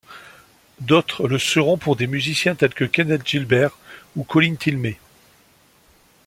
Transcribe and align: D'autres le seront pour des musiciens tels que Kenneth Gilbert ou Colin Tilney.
D'autres 0.79 1.27
le 1.27 1.37
seront 1.37 1.77
pour 1.77 1.95
des 1.95 2.07
musiciens 2.07 2.55
tels 2.55 2.73
que 2.73 2.85
Kenneth 2.85 3.21
Gilbert 3.23 3.77
ou 4.15 4.23
Colin 4.23 4.55
Tilney. 4.55 4.97